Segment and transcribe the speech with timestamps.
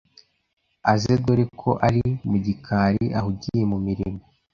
[0.91, 4.19] aze dore ko a ari mu gikari ahugiye mu mirimo